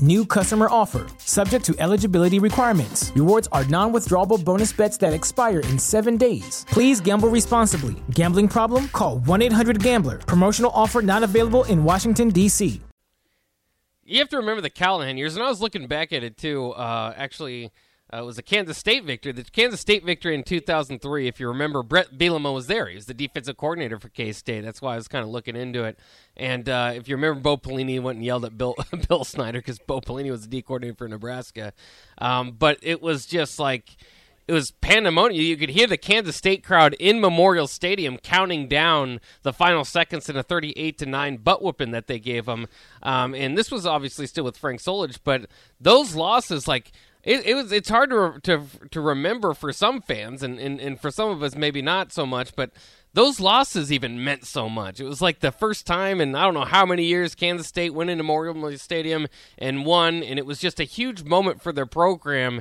New 0.00 0.24
customer 0.26 0.68
offer. 0.70 1.06
Subject 1.18 1.64
to 1.64 1.74
eligibility 1.78 2.38
requirements. 2.38 3.12
Rewards 3.14 3.48
are 3.52 3.64
non 3.64 3.92
withdrawable 3.92 4.42
bonus 4.44 4.72
bets 4.72 4.96
that 4.98 5.12
expire 5.12 5.60
in 5.60 5.78
seven 5.78 6.16
days. 6.16 6.64
Please 6.68 7.00
gamble 7.00 7.28
responsibly. 7.28 7.96
Gambling 8.10 8.48
problem? 8.48 8.88
Call 8.88 9.18
1 9.18 9.42
800 9.42 9.82
Gambler. 9.82 10.18
Promotional 10.18 10.70
offer 10.74 11.02
not 11.02 11.22
available 11.22 11.64
in 11.64 11.84
Washington, 11.84 12.30
D.C. 12.30 12.80
You 14.06 14.18
have 14.18 14.28
to 14.28 14.36
remember 14.36 14.60
the 14.60 14.70
Callahan 14.70 15.16
years, 15.16 15.34
and 15.34 15.42
I 15.42 15.48
was 15.48 15.62
looking 15.62 15.86
back 15.86 16.12
at 16.12 16.22
it 16.22 16.36
too. 16.36 16.72
Uh, 16.72 17.14
actually, 17.16 17.72
uh, 18.14 18.22
it 18.22 18.24
was 18.24 18.38
a 18.38 18.42
Kansas 18.42 18.78
State 18.78 19.04
victory. 19.04 19.32
The 19.32 19.44
Kansas 19.44 19.80
State 19.80 20.04
victory 20.04 20.34
in 20.34 20.42
2003. 20.42 21.26
If 21.26 21.40
you 21.40 21.48
remember, 21.48 21.82
Bret 21.82 22.16
Bielema 22.16 22.52
was 22.52 22.66
there. 22.66 22.88
He 22.88 22.94
was 22.94 23.06
the 23.06 23.14
defensive 23.14 23.56
coordinator 23.56 23.98
for 23.98 24.08
K 24.08 24.32
State. 24.32 24.64
That's 24.64 24.80
why 24.80 24.94
I 24.94 24.96
was 24.96 25.08
kind 25.08 25.24
of 25.24 25.30
looking 25.30 25.56
into 25.56 25.84
it. 25.84 25.98
And 26.36 26.68
uh, 26.68 26.92
if 26.94 27.08
you 27.08 27.16
remember, 27.16 27.40
Bo 27.40 27.56
Pelini 27.56 28.00
went 28.00 28.16
and 28.16 28.24
yelled 28.24 28.44
at 28.44 28.56
Bill 28.56 28.76
Bill 29.08 29.24
Snyder 29.24 29.58
because 29.58 29.78
Bo 29.78 30.00
Pelini 30.00 30.30
was 30.30 30.42
the 30.42 30.48
D 30.48 30.62
coordinator 30.62 30.96
for 30.96 31.08
Nebraska. 31.08 31.72
Um, 32.18 32.52
but 32.52 32.78
it 32.82 33.02
was 33.02 33.26
just 33.26 33.58
like 33.58 33.96
it 34.46 34.52
was 34.52 34.70
pandemonium. 34.70 35.42
You 35.42 35.56
could 35.56 35.70
hear 35.70 35.86
the 35.86 35.96
Kansas 35.96 36.36
State 36.36 36.62
crowd 36.62 36.94
in 37.00 37.20
Memorial 37.20 37.66
Stadium 37.66 38.18
counting 38.18 38.68
down 38.68 39.20
the 39.42 39.52
final 39.52 39.84
seconds 39.84 40.28
in 40.28 40.36
a 40.36 40.42
38 40.42 40.98
to 40.98 41.06
9 41.06 41.38
butt 41.38 41.62
whooping 41.62 41.92
that 41.92 42.08
they 42.08 42.18
gave 42.18 42.44
them. 42.44 42.66
Um, 43.02 43.34
and 43.34 43.56
this 43.56 43.70
was 43.70 43.86
obviously 43.86 44.26
still 44.26 44.44
with 44.44 44.58
Frank 44.58 44.80
Solich, 44.80 45.18
but 45.24 45.46
those 45.80 46.14
losses, 46.14 46.68
like, 46.68 46.92
it, 47.24 47.44
it 47.46 47.54
was 47.54 47.72
it's 47.72 47.88
hard 47.88 48.10
to, 48.10 48.38
to 48.42 48.62
to 48.90 49.00
remember 49.00 49.54
for 49.54 49.72
some 49.72 50.00
fans 50.00 50.42
and, 50.42 50.58
and, 50.58 50.80
and 50.80 51.00
for 51.00 51.10
some 51.10 51.30
of 51.30 51.42
us 51.42 51.54
maybe 51.54 51.82
not 51.82 52.12
so 52.12 52.26
much 52.26 52.54
but 52.54 52.70
those 53.12 53.38
losses 53.38 53.92
even 53.92 54.22
meant 54.22 54.44
so 54.44 54.68
much 54.68 55.00
it 55.00 55.04
was 55.04 55.20
like 55.20 55.40
the 55.40 55.52
first 55.52 55.86
time 55.86 56.20
in 56.20 56.34
i 56.34 56.42
don't 56.42 56.54
know 56.54 56.64
how 56.64 56.84
many 56.86 57.04
years 57.04 57.34
kansas 57.34 57.66
state 57.66 57.94
went 57.94 58.10
into 58.10 58.22
memorial 58.24 58.76
stadium 58.78 59.26
and 59.58 59.84
won 59.84 60.22
and 60.22 60.38
it 60.38 60.46
was 60.46 60.58
just 60.58 60.80
a 60.80 60.84
huge 60.84 61.24
moment 61.24 61.62
for 61.62 61.72
their 61.72 61.86
program 61.86 62.60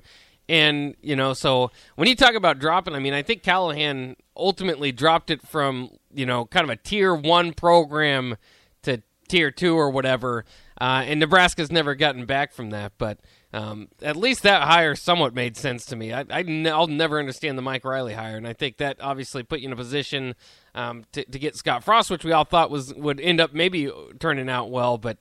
and, 0.50 0.96
you 1.02 1.16
know, 1.16 1.34
so 1.34 1.72
when 1.96 2.08
you 2.08 2.16
talk 2.16 2.36
about 2.36 2.60
dropping, 2.60 2.96
I 2.96 3.00
mean, 3.00 3.14
I 3.14 3.22
think 3.22 3.44
Callahan 3.44 4.18
ultimately 4.36 4.92
dropped 4.92 5.30
it 5.30 5.42
from, 5.42 5.92
you 6.14 6.26
know, 6.26 6.46
kind 6.46 6.66
of 6.66 6.70
a 6.70 6.76
tier 6.76 7.16
one 7.16 7.54
program 7.54 8.36
to 8.84 9.02
tier 9.30 9.52
two 9.52 9.76
or 9.76 9.90
whatever. 9.90 10.44
Uh, 10.80 11.04
and 11.06 11.20
Nebraska's 11.20 11.72
never 11.72 11.96
gotten 11.96 12.26
back 12.26 12.52
from 12.52 12.72
that. 12.72 12.94
But 12.98 13.20
um, 13.54 13.90
at 14.02 14.16
least 14.16 14.44
that 14.44 14.64
hire 14.64 14.96
somewhat 14.96 15.36
made 15.36 15.56
sense 15.56 15.86
to 15.86 15.96
me. 15.96 16.12
I, 16.12 16.26
I, 16.30 16.42
will 16.42 16.88
never 16.88 17.20
understand 17.20 17.56
the 17.56 17.62
Mike 17.62 17.86
Riley 17.86 18.14
hire. 18.14 18.36
And 18.36 18.48
I 18.48 18.54
think 18.54 18.78
that 18.78 18.98
obviously 19.00 19.44
put 19.44 19.60
you 19.60 19.68
in 19.68 19.74
a 19.74 19.76
position 19.76 20.34
um, 20.74 21.06
to, 21.12 21.24
to 21.24 21.38
get 21.38 21.56
Scott 21.56 21.84
Frost, 21.84 22.10
which 22.10 22.26
we 22.26 22.32
all 22.32 22.46
thought 22.46 22.72
was 22.72 22.94
would 22.96 23.20
end 23.20 23.40
up 23.40 23.54
maybe 23.54 23.92
turning 24.20 24.50
out 24.50 24.72
well. 24.72 24.98
But 24.98 25.20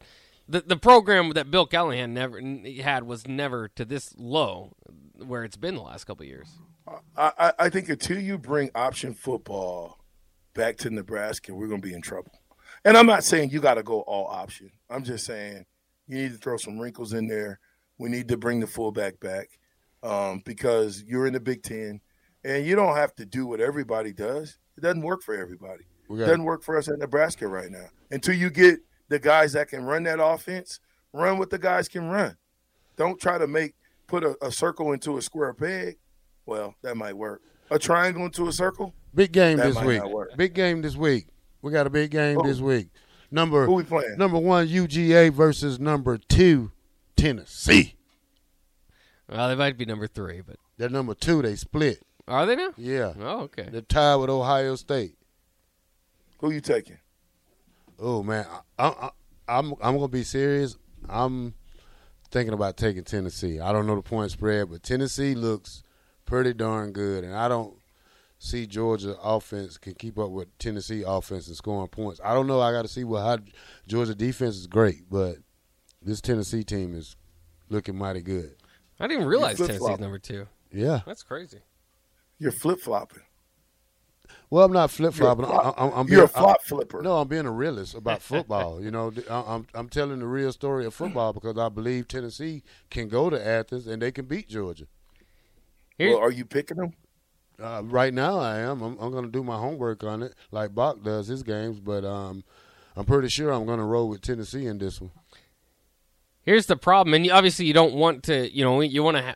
the 0.48 0.62
the 0.62 0.76
program 0.76 1.30
that 1.34 1.50
Bill 1.50 1.66
Callahan 1.66 2.14
never 2.14 2.40
had 2.82 3.04
was 3.04 3.26
never 3.28 3.68
to 3.68 3.84
this 3.84 4.14
low 4.16 4.72
where 5.14 5.44
it's 5.44 5.58
been 5.58 5.74
the 5.74 5.82
last 5.82 6.04
couple 6.04 6.24
years. 6.24 6.48
I, 7.16 7.52
I 7.58 7.68
think 7.68 7.88
until 7.88 8.18
you 8.18 8.38
bring 8.38 8.70
option 8.74 9.14
football 9.14 9.98
back 10.54 10.78
to 10.78 10.90
Nebraska, 10.90 11.54
we're 11.54 11.68
going 11.68 11.80
to 11.80 11.86
be 11.86 11.94
in 11.94 12.02
trouble. 12.02 12.32
And 12.84 12.96
I'm 12.96 13.06
not 13.06 13.22
saying 13.24 13.50
you 13.50 13.60
got 13.60 13.74
to 13.74 13.82
go 13.82 14.00
all 14.00 14.26
option. 14.26 14.70
I'm 14.90 15.04
just 15.04 15.24
saying 15.24 15.64
you 16.08 16.22
need 16.22 16.32
to 16.32 16.38
throw 16.38 16.56
some 16.56 16.78
wrinkles 16.78 17.12
in 17.12 17.28
there. 17.28 17.60
We 18.02 18.08
need 18.08 18.26
to 18.28 18.36
bring 18.36 18.58
the 18.58 18.66
fullback 18.66 19.20
back 19.20 19.60
um, 20.02 20.42
because 20.44 21.04
you're 21.06 21.28
in 21.28 21.34
the 21.34 21.40
Big 21.40 21.62
Ten, 21.62 22.00
and 22.42 22.66
you 22.66 22.74
don't 22.74 22.96
have 22.96 23.14
to 23.14 23.24
do 23.24 23.46
what 23.46 23.60
everybody 23.60 24.12
does. 24.12 24.58
It 24.76 24.80
doesn't 24.80 25.02
work 25.02 25.22
for 25.22 25.36
everybody. 25.36 25.84
It 26.10 26.16
doesn't 26.16 26.42
work 26.42 26.64
for 26.64 26.76
us 26.76 26.88
at 26.88 26.98
Nebraska 26.98 27.46
right 27.46 27.70
now. 27.70 27.86
Until 28.10 28.34
you 28.34 28.50
get 28.50 28.80
the 29.08 29.20
guys 29.20 29.52
that 29.52 29.68
can 29.68 29.84
run 29.84 30.02
that 30.02 30.20
offense, 30.20 30.80
run 31.12 31.38
what 31.38 31.50
the 31.50 31.60
guys 31.60 31.86
can 31.86 32.08
run. 32.08 32.36
Don't 32.96 33.20
try 33.20 33.38
to 33.38 33.46
make 33.46 33.76
put 34.08 34.24
a, 34.24 34.36
a 34.42 34.50
circle 34.50 34.90
into 34.90 35.16
a 35.16 35.22
square 35.22 35.54
peg. 35.54 35.96
Well, 36.44 36.74
that 36.82 36.96
might 36.96 37.16
work. 37.16 37.40
A 37.70 37.78
triangle 37.78 38.24
into 38.24 38.48
a 38.48 38.52
circle. 38.52 38.94
Big 39.14 39.30
game 39.30 39.58
this 39.58 39.80
week. 39.80 40.02
Big 40.36 40.54
game 40.54 40.82
this 40.82 40.96
week. 40.96 41.28
We 41.62 41.70
got 41.70 41.86
a 41.86 41.90
big 41.90 42.10
game 42.10 42.34
Who? 42.34 42.48
this 42.48 42.58
week. 42.58 42.88
Number 43.30 43.64
Who 43.64 43.74
we 43.74 43.84
playing? 43.84 44.16
number 44.18 44.38
one 44.38 44.66
UGA 44.66 45.32
versus 45.32 45.78
number 45.78 46.18
two 46.18 46.72
Tennessee. 47.22 47.94
Well, 49.28 49.48
they 49.48 49.54
might 49.54 49.78
be 49.78 49.84
number 49.84 50.08
three, 50.08 50.40
but 50.40 50.56
They're 50.76 50.88
number 50.88 51.14
two. 51.14 51.40
They 51.40 51.54
split. 51.54 52.02
are 52.26 52.44
they 52.46 52.56
now? 52.56 52.70
Yeah. 52.76 53.12
Oh, 53.20 53.42
okay. 53.42 53.68
They're 53.70 53.80
tied 53.80 54.16
with 54.16 54.28
Ohio 54.28 54.74
State. 54.74 55.14
Who 56.40 56.50
you 56.50 56.60
taking? 56.60 56.98
Oh 58.00 58.24
man, 58.24 58.44
I, 58.76 58.88
I, 58.88 59.10
I'm 59.46 59.74
I'm 59.80 59.94
gonna 59.94 60.08
be 60.08 60.24
serious. 60.24 60.76
I'm 61.08 61.54
thinking 62.32 62.54
about 62.54 62.76
taking 62.76 63.04
Tennessee. 63.04 63.60
I 63.60 63.70
don't 63.70 63.86
know 63.86 63.94
the 63.94 64.02
point 64.02 64.32
spread, 64.32 64.68
but 64.70 64.82
Tennessee 64.82 65.36
looks 65.36 65.84
pretty 66.26 66.52
darn 66.52 66.90
good, 66.90 67.22
and 67.22 67.36
I 67.36 67.46
don't 67.46 67.76
see 68.40 68.66
Georgia 68.66 69.16
offense 69.22 69.78
can 69.78 69.94
keep 69.94 70.18
up 70.18 70.30
with 70.30 70.58
Tennessee 70.58 71.04
offense 71.06 71.46
and 71.46 71.56
scoring 71.56 71.86
points. 71.86 72.20
I 72.24 72.34
don't 72.34 72.48
know. 72.48 72.60
I 72.60 72.72
got 72.72 72.82
to 72.82 72.88
see 72.88 73.04
what 73.04 73.20
how 73.22 73.38
Georgia 73.86 74.16
defense 74.16 74.56
is 74.56 74.66
great, 74.66 75.08
but 75.08 75.36
this 76.04 76.20
Tennessee 76.20 76.62
team 76.64 76.94
is 76.94 77.16
looking 77.68 77.96
mighty 77.96 78.20
good. 78.22 78.56
I 79.00 79.04
didn't 79.06 79.18
even 79.22 79.28
realize. 79.28 79.56
Tennessee's 79.56 79.98
number 79.98 80.18
two. 80.18 80.46
Yeah. 80.72 81.00
That's 81.06 81.22
crazy. 81.22 81.58
You're 82.38 82.52
flip 82.52 82.80
flopping. 82.80 83.22
Well, 84.50 84.64
I'm 84.64 84.72
not 84.72 84.90
flip 84.90 85.14
flopping. 85.14 85.44
You're 85.44 85.54
a 85.54 85.60
flop- 85.62 85.74
I'm, 85.78 85.92
I'm 85.92 86.08
you're 86.08 86.24
a 86.24 86.28
being- 86.28 86.42
flop 86.42 86.62
flipper. 86.62 87.02
No, 87.02 87.18
I'm 87.18 87.28
being 87.28 87.46
a 87.46 87.50
realist 87.50 87.94
about 87.94 88.22
football. 88.22 88.82
you 88.82 88.90
know, 88.90 89.12
I- 89.30 89.44
I'm 89.54 89.66
I'm 89.74 89.88
telling 89.88 90.18
the 90.20 90.26
real 90.26 90.52
story 90.52 90.84
of 90.86 90.94
football 90.94 91.32
because 91.32 91.56
I 91.58 91.68
believe 91.68 92.08
Tennessee 92.08 92.62
can 92.90 93.08
go 93.08 93.30
to 93.30 93.46
Athens 93.46 93.86
and 93.86 94.00
they 94.02 94.12
can 94.12 94.24
beat 94.26 94.48
Georgia. 94.48 94.86
Here- 95.98 96.10
Well, 96.10 96.18
are 96.20 96.30
you 96.30 96.44
picking 96.44 96.76
them? 96.78 96.92
Uh, 97.62 97.82
right 97.84 98.12
now, 98.12 98.38
I 98.38 98.58
am. 98.58 98.82
I'm, 98.82 98.98
I'm 98.98 99.12
going 99.12 99.24
to 99.24 99.30
do 99.30 99.44
my 99.44 99.56
homework 99.56 100.02
on 100.04 100.22
it, 100.22 100.34
like 100.50 100.74
Bach 100.74 101.02
does 101.02 101.28
his 101.28 101.42
games. 101.42 101.78
But 101.80 102.04
um, 102.04 102.42
I'm 102.96 103.04
pretty 103.04 103.28
sure 103.28 103.52
I'm 103.52 103.66
going 103.66 103.78
to 103.78 103.84
roll 103.84 104.08
with 104.08 104.20
Tennessee 104.22 104.66
in 104.66 104.78
this 104.78 105.00
one. 105.00 105.12
Here's 106.44 106.66
the 106.66 106.76
problem, 106.76 107.14
and 107.14 107.24
you, 107.24 107.32
obviously 107.32 107.66
you 107.66 107.72
don't 107.72 107.94
want 107.94 108.24
to, 108.24 108.52
you 108.54 108.64
know, 108.64 108.80
you 108.80 109.02
want 109.02 109.16
to 109.16 109.22
ha- 109.22 109.34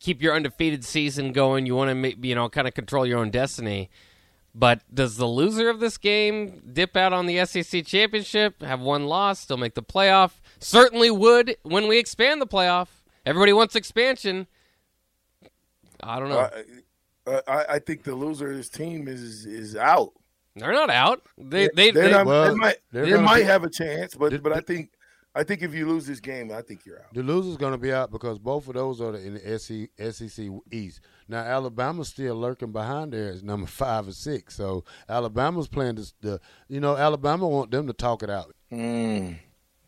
keep 0.00 0.20
your 0.22 0.34
undefeated 0.34 0.84
season 0.84 1.32
going. 1.32 1.64
You 1.66 1.74
want 1.74 1.88
to, 1.90 1.94
make, 1.94 2.22
you 2.24 2.34
know, 2.34 2.48
kind 2.50 2.68
of 2.68 2.74
control 2.74 3.06
your 3.06 3.18
own 3.18 3.30
destiny. 3.30 3.88
But 4.54 4.82
does 4.94 5.16
the 5.16 5.26
loser 5.26 5.68
of 5.70 5.80
this 5.80 5.96
game 5.98 6.62
dip 6.72 6.96
out 6.96 7.12
on 7.12 7.26
the 7.26 7.44
SEC 7.46 7.84
championship, 7.86 8.62
have 8.62 8.80
one 8.80 9.06
loss, 9.06 9.40
still 9.40 9.56
make 9.56 9.74
the 9.74 9.82
playoff? 9.82 10.32
Certainly 10.60 11.10
would 11.12 11.56
when 11.62 11.88
we 11.88 11.98
expand 11.98 12.40
the 12.40 12.46
playoff. 12.46 12.88
Everybody 13.26 13.52
wants 13.52 13.74
expansion. 13.74 14.46
I 16.02 16.18
don't 16.20 16.28
know. 16.28 16.38
I, 16.38 17.30
uh, 17.30 17.40
I, 17.48 17.64
I 17.74 17.78
think 17.78 18.02
the 18.04 18.14
loser 18.14 18.50
of 18.50 18.56
this 18.56 18.68
team 18.68 19.08
is 19.08 19.46
is 19.46 19.74
out. 19.76 20.12
They're 20.54 20.72
not 20.72 20.90
out. 20.90 21.22
They 21.38 21.68
they, 21.74 21.90
They're 21.90 22.04
they, 22.04 22.10
not- 22.12 22.26
well, 22.26 22.48
they 22.50 22.54
might 22.54 22.76
they're 22.92 23.04
they 23.06 23.10
gonna 23.12 23.22
might 23.22 23.40
be- 23.40 23.44
have 23.46 23.64
a 23.64 23.70
chance, 23.70 24.14
but 24.14 24.30
Did- 24.30 24.42
but 24.42 24.52
I 24.52 24.56
did- 24.56 24.66
think 24.66 24.90
I 25.36 25.42
think 25.42 25.62
if 25.62 25.74
you 25.74 25.88
lose 25.88 26.06
this 26.06 26.20
game, 26.20 26.52
I 26.52 26.62
think 26.62 26.86
you're 26.86 27.00
out. 27.00 27.12
The 27.12 27.22
loser's 27.22 27.56
going 27.56 27.72
to 27.72 27.78
be 27.78 27.92
out 27.92 28.12
because 28.12 28.38
both 28.38 28.68
of 28.68 28.74
those 28.74 29.00
are 29.00 29.16
in 29.16 29.34
the 29.34 29.58
SEC, 29.58 29.88
SEC 30.14 30.46
East. 30.70 31.00
Now 31.28 31.38
Alabama's 31.40 32.08
still 32.08 32.36
lurking 32.36 32.70
behind 32.70 33.12
there 33.12 33.30
as 33.30 33.42
number 33.42 33.66
five 33.66 34.06
or 34.06 34.12
six. 34.12 34.54
So 34.54 34.84
Alabama's 35.08 35.66
playing 35.66 35.96
this, 35.96 36.14
the. 36.20 36.40
You 36.68 36.80
know, 36.80 36.96
Alabama 36.96 37.48
want 37.48 37.72
them 37.72 37.88
to 37.88 37.92
talk 37.92 38.22
it 38.22 38.30
out. 38.30 38.54
Mm. 38.72 39.38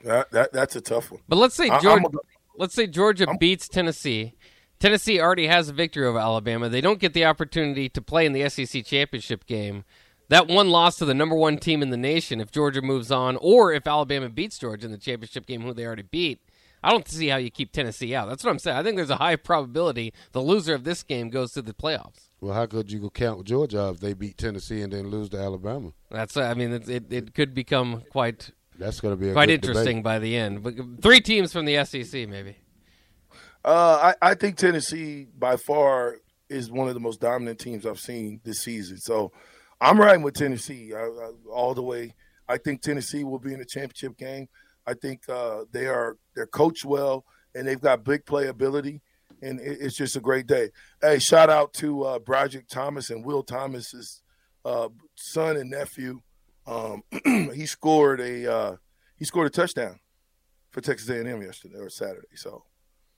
That, 0.03 0.31
that 0.33 0.53
that's 0.53 0.75
a 0.77 0.81
tough 0.81 1.13
one. 1.13 1.21
But 1.29 1.37
let's 1.37 1.55
say 1.55 1.69
Georgia, 1.81 2.07
a- 2.07 2.59
let's 2.59 2.75
say 2.75 2.87
Georgia 2.87 3.27
beats 3.39 3.69
Tennessee. 3.69 4.35
Tennessee 4.79 5.21
already 5.21 5.47
has 5.47 5.69
a 5.69 5.73
victory 5.73 6.07
over 6.07 6.19
Alabama. 6.19 6.69
They 6.69 6.81
don't 6.81 6.99
get 7.01 7.15
the 7.15 7.25
opportunity 7.25 7.89
to 7.89 8.03
play 8.03 8.27
in 8.27 8.33
the 8.33 8.49
SEC 8.49 8.85
championship 8.85 9.47
game. 9.47 9.85
That 10.29 10.49
one 10.49 10.71
loss 10.71 10.97
to 10.97 11.05
the 11.05 11.15
number 11.15 11.37
one 11.37 11.59
team 11.59 11.83
in 11.83 11.91
the 11.91 11.97
nation, 11.97 12.41
if 12.41 12.51
Georgia 12.51 12.83
moves 12.83 13.13
on, 13.13 13.37
or 13.37 13.73
if 13.73 13.87
Alabama 13.87 14.29
beats 14.29 14.59
Georgia 14.59 14.87
in 14.87 14.93
the 14.93 14.99
championship 14.99 15.47
game, 15.47 15.63
who 15.63 15.73
they 15.73 15.87
already 15.87 16.03
beat, 16.03 16.41
I 16.83 16.91
don't 16.91 17.09
see 17.09 17.29
how 17.29 17.37
you 17.37 17.51
keep 17.51 17.73
Tennessee 17.73 18.15
out. 18.15 18.29
That's 18.29 18.45
what 18.45 18.51
I'm 18.51 18.59
saying. 18.59 18.77
I 18.77 18.83
think 18.83 18.97
there's 18.97 19.11
a 19.11 19.17
high 19.17 19.37
probability 19.37 20.13
the 20.33 20.41
loser 20.41 20.75
of 20.75 20.85
this 20.85 21.03
game 21.03 21.31
goes 21.31 21.53
to 21.53 21.63
the 21.63 21.75
playoffs. 21.75 22.29
Well, 22.41 22.55
how 22.55 22.67
could 22.67 22.93
you 22.93 23.01
go 23.01 23.11
count 23.11 23.45
Georgia 23.45 23.89
if 23.89 24.01
they 24.01 24.13
beat 24.13 24.37
Tennessee 24.39 24.83
and 24.83 24.93
then 24.93 25.09
lose 25.09 25.29
to 25.31 25.39
Alabama? 25.39 25.93
That's 26.11 26.37
I 26.37 26.55
mean 26.55 26.73
it, 26.73 26.89
it, 26.89 27.13
it 27.13 27.35
could 27.35 27.55
become 27.55 28.03
quite 28.11 28.51
That's 28.79 29.01
going 29.01 29.17
to 29.17 29.21
be 29.21 29.31
a 29.31 29.33
quite 29.33 29.51
interesting 29.51 29.99
Debate. 29.99 30.05
by 30.05 30.19
the 30.19 30.37
end. 30.37 30.63
But 30.63 30.75
three 31.03 31.21
teams 31.21 31.53
from 31.53 31.65
the 31.65 31.85
SEC 31.85 32.29
maybe. 32.29 32.57
Uh, 33.65 34.13
I, 34.23 34.31
I 34.31 34.35
think 34.35 34.57
Tennessee 34.57 35.27
by 35.37 35.57
far 35.57 36.19
is 36.49 36.71
one 36.71 36.87
of 36.87 36.95
the 36.95 37.01
most 37.01 37.21
dominant 37.21 37.59
teams 37.59 37.85
I've 37.85 37.99
seen 37.99 38.41
this 38.45 38.61
season. 38.61 38.99
So 38.99 39.33
I'm 39.81 39.99
riding 39.99 40.23
with 40.23 40.35
Tennessee 40.35 40.93
I, 40.95 41.03
I, 41.03 41.31
all 41.51 41.75
the 41.75 41.83
way. 41.83 42.15
I 42.49 42.57
think 42.57 42.81
Tennessee 42.81 43.25
will 43.25 43.39
be 43.39 43.53
in 43.53 43.59
the 43.59 43.65
championship 43.65 44.17
game. 44.17 44.49
I 44.87 44.95
think 44.95 45.29
uh, 45.29 45.65
they 45.73 45.87
are 45.87 46.17
they're 46.35 46.47
coached 46.47 46.85
well 46.85 47.25
and 47.57 47.67
they've 47.67 47.81
got 47.81 48.05
big 48.05 48.25
playability, 48.25 49.01
and 49.41 49.59
it, 49.61 49.79
it's 49.81 49.97
just 49.97 50.15
a 50.15 50.21
great 50.21 50.47
day. 50.47 50.71
Hey, 51.01 51.19
shout 51.19 51.49
out 51.49 51.73
to 51.75 52.05
uh, 52.05 52.19
Broderick 52.19 52.69
Thomas 52.69 53.11
and 53.11 53.25
Will 53.25 53.43
Thomas's 53.43 54.23
uh, 54.65 54.89
son 55.15 55.57
and 55.57 55.71
nephew. 55.71 56.21
Um, 56.67 57.03
he 57.25 57.67
scored 57.67 58.21
a 58.21 58.53
uh, 58.53 58.77
he 59.17 59.25
scored 59.25 59.47
a 59.47 59.51
touchdown 59.51 59.99
for 60.71 60.81
Texas 60.83 61.09
A&M 61.09 61.43
yesterday 61.43 61.79
or 61.79 61.89
Saturday. 61.89 62.27
So 62.35 62.65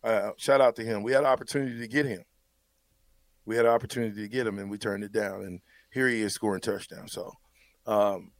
uh, 0.05 0.31
shout 0.37 0.61
out 0.61 0.77
to 0.77 0.85
him. 0.85 1.03
We 1.03 1.13
had 1.13 1.23
an 1.23 1.31
opportunity 1.31 1.79
to 1.81 1.89
get 1.89 2.07
him. 2.07 2.23
We 3.45 3.57
had 3.57 3.67
an 3.67 3.73
opportunity 3.73 4.23
to 4.23 4.29
get 4.29 4.47
him, 4.47 4.59
and 4.59 4.71
we 4.71 4.79
turned 4.79 5.03
it 5.03 5.13
down. 5.13 5.43
And 5.43 5.61
here 5.91 6.09
he 6.09 6.23
is 6.23 6.35
scoring 6.35 6.61
touchdowns. 6.61 7.13
So, 7.13 7.33
um, 7.87 8.33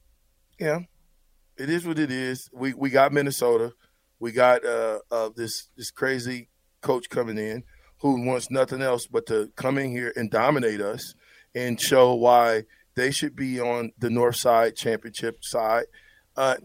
yeah, 0.59 0.81
it 1.57 1.71
is 1.71 1.87
what 1.87 1.99
it 1.99 2.11
is. 2.11 2.49
We 2.53 2.75
we 2.75 2.91
got 2.91 3.13
Minnesota. 3.13 3.73
We 4.21 4.33
got 4.33 4.65
uh, 4.65 5.01
uh, 5.11 5.31
this 5.35 5.69
this 5.77 5.91
crazy 5.91 6.49
coach 6.81 7.09
coming 7.09 7.39
in 7.39 7.65
who 8.01 8.25
wants 8.25 8.51
nothing 8.51 8.83
else 8.83 9.07
but 9.07 9.27
to 9.27 9.51
come 9.57 9.79
in 9.79 9.91
here 9.91 10.13
and 10.15 10.31
dominate 10.31 10.81
us 10.81 11.15
and 11.55 11.81
show 11.81 12.15
why 12.15 12.65
they 12.95 13.11
should 13.11 13.35
be 13.35 13.61
on 13.61 13.93
the 13.99 14.11
North 14.11 14.37
Side 14.37 14.77
championship 14.77 15.43
side. 15.43 15.87
Uh, 16.37 16.57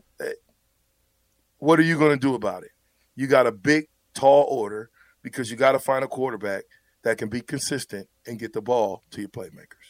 what 1.58 1.80
are 1.80 1.84
you 1.84 1.98
going 1.98 2.12
to 2.12 2.18
do 2.18 2.36
about 2.36 2.64
it? 2.64 2.72
You 3.16 3.28
got 3.28 3.48
a 3.48 3.52
big, 3.52 3.88
tall 4.14 4.46
order 4.50 4.90
because 5.22 5.50
you 5.50 5.58
got 5.58 5.72
to 5.72 5.80
find 5.80 6.04
a 6.04 6.08
quarterback 6.08 6.64
that 7.04 7.18
can 7.18 7.30
be 7.30 7.42
consistent 7.42 8.08
and 8.28 8.40
get 8.40 8.54
the 8.54 8.62
ball 8.62 9.04
to 9.12 9.22
your 9.22 9.30
playmakers. 9.30 9.83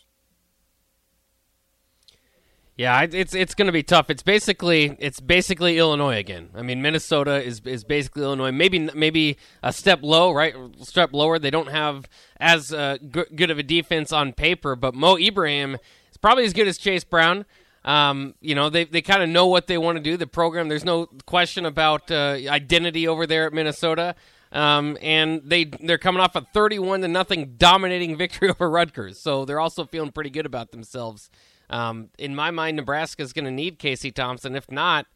Yeah, 2.76 3.06
it's 3.12 3.36
it's 3.36 3.54
going 3.54 3.68
to 3.68 3.72
be 3.72 3.84
tough. 3.84 4.10
It's 4.10 4.24
basically 4.24 4.98
it's 5.00 5.20
basically 5.20 5.78
Illinois 5.78 6.18
again. 6.18 6.50
I 6.56 6.64
mean, 6.64 6.82
Minnesota 6.82 7.44
is 7.44 7.62
is 7.66 7.84
basically 7.84 8.24
Illinois. 8.24 8.52
Maybe 8.52 8.80
maybe 8.96 9.38
a 9.62 9.72
step 9.72 10.00
low, 10.02 10.32
right? 10.32 10.56
Step 10.82 11.14
lower. 11.14 11.38
They 11.38 11.52
don't 11.52 11.70
have 11.70 12.10
as 12.38 12.74
uh, 12.74 12.98
good, 13.12 13.52
of 13.52 13.60
a 13.60 13.64
defense 13.64 14.12
on 14.12 14.34
paper, 14.34 14.76
but 14.76 14.96
Mo 14.96 15.18
Ibrahim 15.18 15.76
is 16.10 16.18
probably 16.18 16.46
as 16.46 16.54
good 16.54 16.68
as 16.68 16.80
Chase 16.80 17.04
Brown. 17.04 17.46
Um, 17.86 18.34
you 18.42 18.56
know, 18.56 18.72
they 18.72 18.86
they 18.86 19.04
kind 19.04 19.22
of 19.22 19.30
know 19.30 19.46
what 19.46 19.68
they 19.68 19.78
want 19.78 19.98
to 20.00 20.04
do. 20.04 20.18
The 20.18 20.26
program, 20.26 20.68
there's 20.68 20.86
no 20.86 21.06
question 21.28 21.68
about 21.68 22.10
uh, 22.10 22.40
identity 22.48 23.08
over 23.08 23.28
there 23.28 23.46
at 23.46 23.54
Minnesota. 23.54 24.16
Um, 24.52 24.98
and 25.02 25.42
they 25.44 25.66
they're 25.66 25.98
coming 25.98 26.22
off 26.22 26.36
a 26.36 26.42
31 26.42 27.02
to 27.02 27.08
nothing 27.08 27.56
dominating 27.58 28.18
victory 28.18 28.50
over 28.50 28.68
Rutgers, 28.68 29.20
so 29.20 29.46
they're 29.46 29.60
also 29.60 29.86
feeling 29.86 30.12
pretty 30.12 30.32
good 30.32 30.48
about 30.48 30.72
themselves. 30.72 31.30
Um, 31.74 32.10
in 32.20 32.36
my 32.36 32.52
mind, 32.52 32.78
Nebraska 32.78 33.24
is 33.24 33.34
going 33.34 33.46
to 33.46 33.52
need 33.52 33.80
Casey 33.80 34.12
Thompson. 34.12 34.56
If 34.56 34.70
not, 34.70 35.08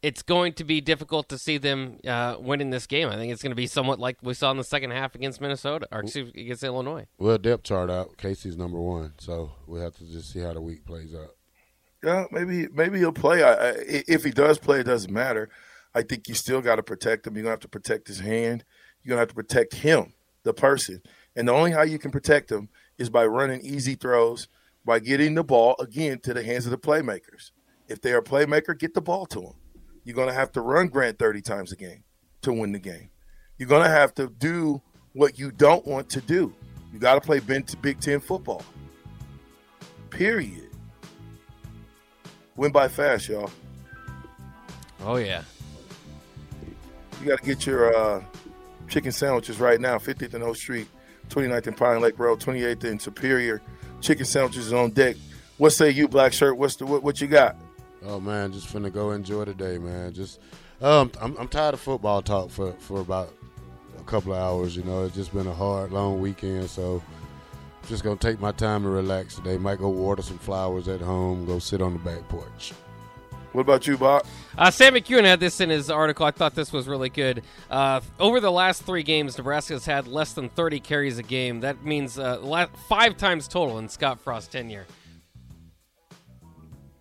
it's 0.00 0.22
going 0.22 0.52
to 0.54 0.64
be 0.64 0.80
difficult 0.80 1.28
to 1.30 1.38
see 1.38 1.58
them 1.58 1.98
uh, 2.06 2.36
winning 2.38 2.70
this 2.70 2.86
game. 2.86 3.08
I 3.08 3.16
think 3.16 3.32
it's 3.32 3.42
going 3.42 3.50
to 3.50 3.56
be 3.56 3.66
somewhat 3.66 3.98
like 3.98 4.16
we 4.22 4.32
saw 4.34 4.52
in 4.52 4.58
the 4.58 4.64
second 4.64 4.92
half 4.92 5.16
against 5.16 5.40
Minnesota 5.40 5.88
or 5.90 6.00
excuse, 6.00 6.30
against 6.30 6.62
Illinois. 6.62 7.06
Well, 7.18 7.36
depth 7.36 7.64
chart 7.64 7.90
out. 7.90 8.16
Casey's 8.16 8.56
number 8.56 8.80
one, 8.80 9.14
so 9.18 9.50
we 9.66 9.80
have 9.80 9.96
to 9.96 10.04
just 10.04 10.32
see 10.32 10.38
how 10.38 10.52
the 10.52 10.60
week 10.60 10.86
plays 10.86 11.14
out. 11.14 11.34
Yeah, 12.04 12.24
maybe 12.30 12.68
maybe 12.72 12.98
he'll 12.98 13.12
play. 13.12 13.42
I, 13.42 13.52
I, 13.52 13.74
if 13.86 14.24
he 14.24 14.30
does 14.30 14.58
play, 14.58 14.80
it 14.80 14.86
doesn't 14.86 15.12
matter. 15.12 15.48
I 15.94 16.02
think 16.02 16.28
you 16.28 16.34
still 16.34 16.60
got 16.60 16.76
to 16.76 16.82
protect 16.82 17.26
him. 17.26 17.34
You're 17.34 17.42
gonna 17.42 17.52
have 17.52 17.60
to 17.60 17.68
protect 17.68 18.08
his 18.08 18.20
hand. 18.20 18.64
You're 19.02 19.10
gonna 19.10 19.20
have 19.20 19.28
to 19.28 19.34
protect 19.34 19.74
him, 19.74 20.14
the 20.42 20.54
person. 20.54 21.02
And 21.36 21.48
the 21.48 21.52
only 21.52 21.72
how 21.72 21.82
you 21.82 21.98
can 21.98 22.10
protect 22.10 22.50
him 22.50 22.68
is 22.98 23.08
by 23.08 23.24
running 23.24 23.60
easy 23.62 23.94
throws, 23.94 24.48
by 24.84 24.98
getting 24.98 25.34
the 25.34 25.44
ball 25.44 25.76
again 25.78 26.18
to 26.20 26.34
the 26.34 26.42
hands 26.42 26.66
of 26.66 26.70
the 26.70 26.78
playmakers. 26.78 27.50
If 27.88 28.00
they're 28.00 28.18
a 28.18 28.24
playmaker, 28.24 28.78
get 28.78 28.94
the 28.94 29.00
ball 29.00 29.26
to 29.26 29.40
them. 29.40 29.54
You're 30.04 30.16
going 30.16 30.28
to 30.28 30.34
have 30.34 30.52
to 30.52 30.60
run 30.60 30.88
Grant 30.88 31.18
30 31.18 31.42
times 31.42 31.72
a 31.72 31.76
game 31.76 32.02
to 32.42 32.52
win 32.52 32.72
the 32.72 32.78
game. 32.78 33.10
You're 33.58 33.68
going 33.68 33.84
to 33.84 33.90
have 33.90 34.14
to 34.14 34.28
do 34.28 34.82
what 35.12 35.38
you 35.38 35.52
don't 35.52 35.86
want 35.86 36.08
to 36.10 36.20
do. 36.20 36.54
You 36.92 36.98
got 36.98 37.14
to 37.14 37.20
play 37.20 37.40
Big 37.40 38.00
Ten 38.00 38.20
football. 38.20 38.64
Period. 40.10 40.68
Win 42.56 42.72
by 42.72 42.88
fast, 42.88 43.28
y'all. 43.28 43.50
Oh 45.04 45.16
yeah. 45.16 45.42
You 47.20 47.28
got 47.28 47.38
to 47.38 47.44
get 47.44 47.64
your 47.66 47.96
uh, 47.96 48.22
chicken 48.88 49.12
sandwiches 49.12 49.58
right 49.58 49.80
now. 49.80 49.96
50th 49.96 50.34
and 50.34 50.44
O 50.44 50.52
Street, 50.52 50.88
29th 51.28 51.68
and 51.68 51.76
Pine 51.76 52.00
Lake 52.00 52.18
Road, 52.18 52.40
28th 52.40 52.84
and 52.84 53.00
Superior. 53.00 53.62
Chicken 54.02 54.26
sandwiches 54.26 54.72
on 54.72 54.90
deck. 54.90 55.16
What 55.58 55.70
say 55.70 55.90
you, 55.90 56.08
Black 56.08 56.32
Shirt? 56.32 56.56
What's 56.56 56.76
the 56.76 56.84
what, 56.84 57.02
what 57.02 57.20
you 57.20 57.28
got? 57.28 57.56
Oh 58.04 58.18
man, 58.18 58.52
just 58.52 58.66
finna 58.66 58.92
go 58.92 59.12
enjoy 59.12 59.44
the 59.44 59.54
day, 59.54 59.78
man. 59.78 60.12
Just 60.12 60.40
um, 60.80 61.12
I'm 61.20 61.36
I'm 61.38 61.48
tired 61.48 61.74
of 61.74 61.80
football 61.80 62.20
talk 62.20 62.50
for 62.50 62.72
for 62.74 63.00
about 63.00 63.32
a 63.98 64.02
couple 64.02 64.32
of 64.32 64.38
hours. 64.40 64.76
You 64.76 64.82
know, 64.82 65.04
it's 65.04 65.14
just 65.14 65.32
been 65.32 65.46
a 65.46 65.54
hard, 65.54 65.92
long 65.92 66.20
weekend, 66.20 66.68
so 66.68 67.00
just 67.88 68.02
gonna 68.02 68.16
take 68.16 68.40
my 68.40 68.50
time 68.50 68.84
and 68.84 68.92
relax 68.92 69.36
today. 69.36 69.56
Might 69.56 69.78
go 69.78 69.88
water 69.88 70.22
some 70.22 70.38
flowers 70.38 70.88
at 70.88 71.00
home. 71.00 71.46
Go 71.46 71.60
sit 71.60 71.80
on 71.80 71.92
the 71.92 72.00
back 72.00 72.28
porch. 72.28 72.72
What 73.52 73.62
about 73.62 73.86
you, 73.86 73.98
Bob? 73.98 74.24
Uh, 74.56 74.70
Sam 74.70 74.94
McKewon 74.94 75.24
had 75.24 75.38
this 75.38 75.60
in 75.60 75.68
his 75.68 75.90
article. 75.90 76.24
I 76.24 76.30
thought 76.30 76.54
this 76.54 76.72
was 76.72 76.88
really 76.88 77.10
good. 77.10 77.42
Uh, 77.70 78.00
over 78.18 78.40
the 78.40 78.50
last 78.50 78.82
three 78.84 79.02
games, 79.02 79.36
Nebraska 79.36 79.74
has 79.74 79.84
had 79.84 80.06
less 80.06 80.32
than 80.32 80.48
30 80.48 80.80
carries 80.80 81.18
a 81.18 81.22
game. 81.22 81.60
That 81.60 81.84
means 81.84 82.18
uh, 82.18 82.66
five 82.88 83.16
times 83.16 83.46
total 83.46 83.78
in 83.78 83.88
Scott 83.88 84.20
Frost's 84.20 84.48
tenure. 84.48 84.86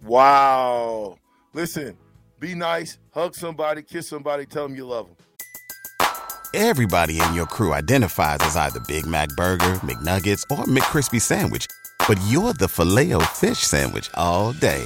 Wow. 0.03 1.17
Listen, 1.53 1.97
be 2.39 2.55
nice, 2.55 2.97
hug 3.13 3.35
somebody, 3.35 3.83
kiss 3.83 4.07
somebody, 4.07 4.45
tell 4.45 4.67
them 4.67 4.75
you 4.75 4.85
love 4.85 5.07
them. 5.07 5.15
Everybody 6.53 7.21
in 7.21 7.33
your 7.33 7.45
crew 7.45 7.73
identifies 7.73 8.39
as 8.41 8.57
either 8.57 8.81
Big 8.81 9.05
Mac 9.05 9.29
Burger, 9.37 9.75
McNuggets, 9.85 10.43
or 10.51 10.65
McCrispy 10.65 11.21
Sandwich. 11.21 11.65
But 12.07 12.19
you're 12.27 12.53
the 12.53 12.67
filet 12.67 13.13
fish 13.35 13.59
Sandwich 13.59 14.09
all 14.15 14.51
day. 14.53 14.85